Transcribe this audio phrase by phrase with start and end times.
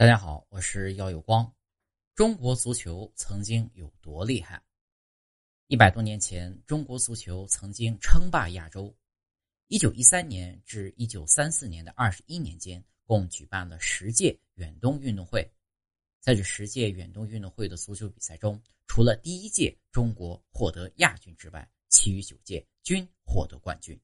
[0.00, 1.54] 大家好我是姚有光。
[2.14, 4.62] 中国足球曾经有多厉害？
[5.66, 8.96] 一百多年前中国足球曾经称霸亚洲。
[9.66, 15.46] 一九一三年至一九三四年的二十一年间共举办了十届远东运动会。
[16.18, 24.00] 在这十届远东运动会的足球比赛中除了第一届中国获得亚军之外其余九届均获得冠军。